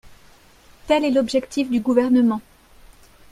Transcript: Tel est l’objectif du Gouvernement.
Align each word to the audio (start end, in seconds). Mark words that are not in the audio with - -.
Tel 0.87 1.05
est 1.05 1.11
l’objectif 1.11 1.69
du 1.69 1.79
Gouvernement. 1.79 2.41